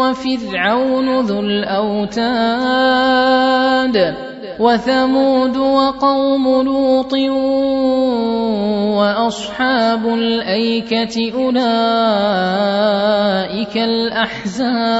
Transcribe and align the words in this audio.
وفرعون 0.00 1.20
ذو 1.20 1.40
الأوتاد 1.40 2.30
وثمود 4.60 5.56
وقوم 5.56 6.62
لوط 6.62 7.12
وأصحاب 8.98 10.06
الأيكة 10.06 11.32
أولئك 11.34 11.64
الأحزاب. 13.76 14.90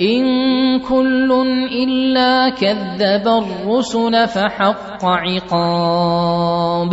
إن 0.00 0.80
كل 0.80 1.30
إلا 1.72 2.48
كذب 2.48 3.28
الرسل 3.28 4.28
فحق 4.28 5.04
عقاب. 5.04 6.92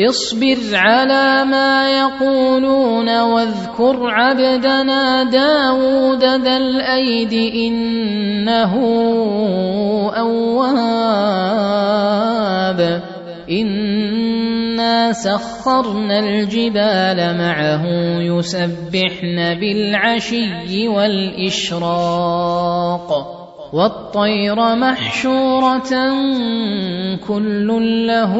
اصبر 0.00 0.58
على 0.72 1.44
ما 1.44 1.90
يقولون 1.90 3.20
واذكر 3.20 4.10
عبدنا 4.10 5.22
داود 5.30 6.24
ذا 6.24 6.56
الأيد 6.56 7.32
إنه 7.54 8.74
أواب. 10.18 11.54
إنا 13.50 15.12
سخرنا 15.12 16.18
الجبال 16.18 17.38
معه 17.38 17.86
يسبحن 18.20 19.54
بالعشي 19.60 20.88
والإشراق. 20.88 22.24
والطير 23.74 24.54
محشورة 24.74 25.92
كل 27.28 27.68
له 28.06 28.32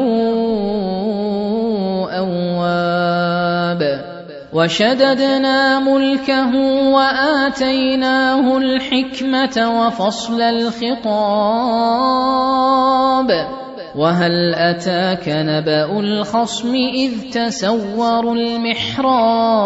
أواب. 2.23 3.81
وشددنا 4.53 5.79
ملكه 5.79 6.55
وآتيناه 6.95 8.57
الحكمة 8.57 9.81
وفصل 9.81 10.41
الخطاب. 10.41 11.05
وهل 13.95 14.55
أتاك 14.55 15.23
نبأ 15.27 15.99
الخصم 15.99 16.75
إذ 16.75 17.11
تسوروا 17.31 18.35
المحراب؟ 18.35 19.65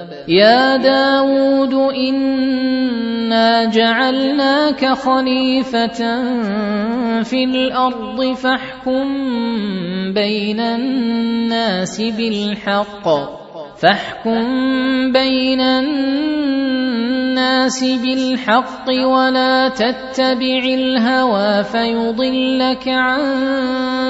يا 0.31 0.77
داود 0.77 1.73
إنا 1.91 3.65
جعلناك 3.65 4.85
خليفة 4.85 5.99
في 7.23 7.43
الأرض 7.43 8.35
فاحكم 8.35 9.07
بين 10.13 10.59
الناس 10.59 12.01
بالحق. 12.01 13.07
فاحكم 13.77 14.43
بين 15.11 15.61
الناس 15.61 17.83
بالحق 17.83 18.89
ولا 18.89 19.69
تتبع 19.69 20.63
الهوى 20.63 21.63
فيضلك 21.63 22.87
عن 22.87 23.21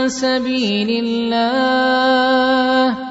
سبيل 0.07 1.05
الله. 1.05 3.10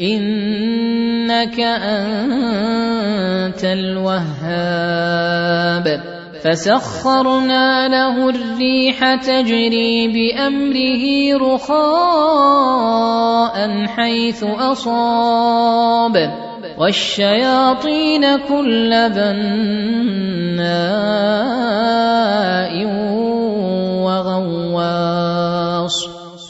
إنك 0.00 1.60
أنت 1.60 3.64
الوهاب. 3.64 4.26
فسخرنا 6.44 7.88
له 7.88 8.28
الريح 8.28 9.14
تجري 9.14 10.08
بأمره 10.08 11.04
رخاء 11.54 12.86
حيث 13.86 14.44
أصاب. 14.44 16.30
والشياطين 16.78 18.36
كل 18.36 19.10
بناء 19.10 20.36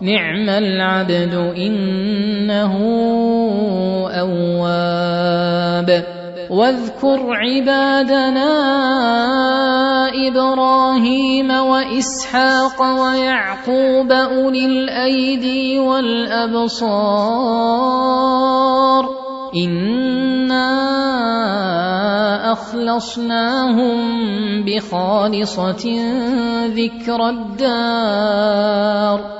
نعم 0.00 0.48
العبد 0.48 1.34
إنه 1.56 2.72
أواب. 4.20 6.04
واذكر 6.50 7.20
عبادنا 7.30 8.50
إبراهيم 10.28 11.50
وإسحاق 11.50 12.82
ويعقوب 12.82 14.12
أولي 14.12 14.66
الأيدي 14.66 15.78
والأبصار. 15.78 16.80
إنا 19.56 20.70
أخلصناهم 22.52 24.00
بخالصة 24.64 25.84
ذكر 26.66 27.28
الدار. 27.28 29.39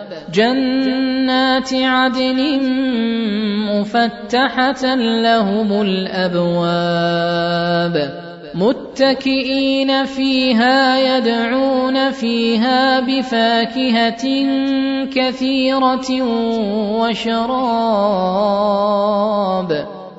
جنات 0.33 1.73
عدن 1.73 2.59
مفتحة 3.69 4.95
لهم 4.95 5.81
الأبواب 5.81 7.31
متكئين 8.55 10.05
فيها 10.05 10.97
يدعون 11.17 12.11
فيها 12.11 12.99
بفاكهة 12.99 14.25
كثيرة 15.05 16.21
وشراب 16.99 18.51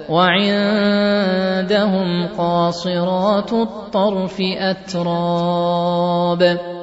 وعندهم 0.09 1.47
قاصرات 2.38 3.52
الطرف 3.52 4.40
أتراب 4.40 5.52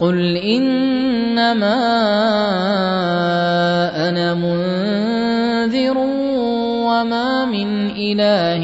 قل 0.00 0.36
انما 0.36 1.78
أنا 4.08 4.34
منذر 4.34 5.98
وما 6.86 7.44
من 7.44 7.90
اله 7.90 8.62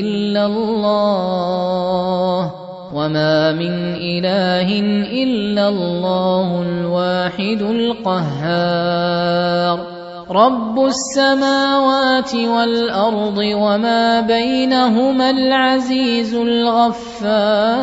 الا 0.00 0.46
الله 0.46 1.42
وما 2.94 3.52
من 3.52 3.94
اله 3.94 4.80
الا 5.22 5.68
الله 5.68 6.62
الواحد 6.62 7.62
القهار 7.62 9.12
رب 10.30 10.86
السماوات 10.86 12.34
والارض 12.34 13.38
وما 13.38 14.20
بينهما 14.20 15.30
العزيز 15.30 16.34
الغفار 16.34 17.82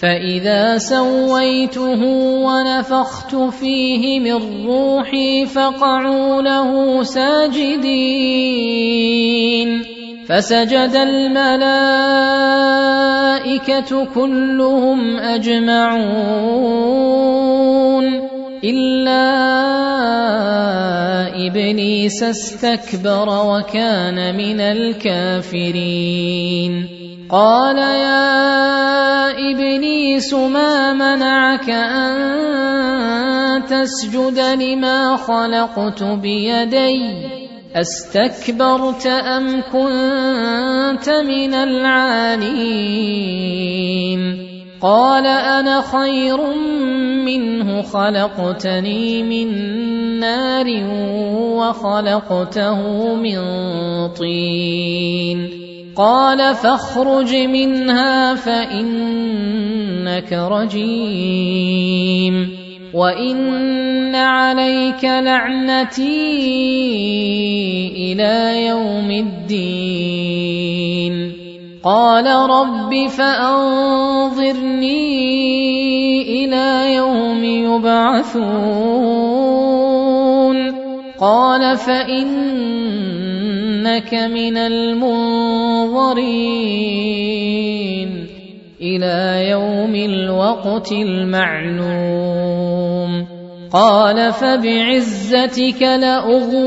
فإذا 0.00 0.78
سويته 0.78 2.02
ونفخت 2.46 3.34
فيه 3.34 4.20
من 4.20 4.66
روحي 4.66 5.46
فقعوا 5.46 6.42
له 6.42 7.02
ساجدين. 7.02 8.38
فسجد 10.28 10.94
الملائكة 10.94 11.58
كلهم 14.14 15.16
أجمعون 15.16 16.08
إلا 18.64 19.24
إبليس 21.46 22.22
استكبر 22.22 23.28
وكان 23.28 24.36
من 24.36 24.60
الكافرين. 24.60 26.08
قال 27.30 27.78
يا 27.78 29.30
إبليس 29.50 30.34
ما 30.34 30.92
منعك 30.92 31.70
أن 31.70 32.14
تسجد 33.64 34.38
لما 34.38 35.16
خلقت 35.16 36.02
بيدي؟ 36.02 37.37
أستكبرت 37.80 39.06
أم 39.06 39.62
كنت 39.62 41.08
من 41.08 41.54
العالين؟ 41.54 42.58
قال 44.80 45.26
أنا 45.26 45.80
خير 45.80 46.36
منه 47.24 47.82
خلقتني 47.82 49.22
من 49.22 49.48
نار 50.20 50.66
وخلقته 51.58 53.14
من 53.14 53.38
طين. 54.08 55.50
قال 55.96 56.54
فاخرج 56.54 57.34
منها 57.34 58.34
فإنك 58.34 60.32
رجيم. 60.32 61.88
وان 62.94 64.14
عليك 64.14 65.04
لعنتي 65.04 66.28
إلى 67.96 68.66
يوم 68.66 69.10
الدين 69.10 70.58
قال 71.84 72.26
رب 72.26 73.08
فانظرني 73.08 74.88
إلى 76.44 76.94
يوم 76.94 77.44
يبعثون 77.44 78.78
قال 81.20 81.76
فانك 81.76 82.54
من 84.14 84.56
المنظرين 84.56 85.68
إلى 88.82 89.50
يوم 89.50 89.94
الوقت 89.94 90.92
المعلوم. 90.92 92.38
قال 93.72 94.32
فبعزتك 94.32 95.82
لأغوينهم 95.82 96.64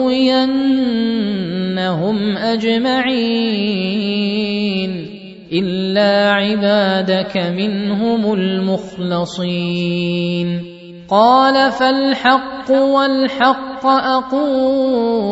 أجمعين 2.37 3.61
إلا 5.53 6.31
عبادك 6.31 7.37
منهم 7.37 8.33
المخلصين. 8.33 9.51
قال 11.09 11.71
فالحق 11.71 12.71
والحق 12.71 13.85
أقول 13.85 15.31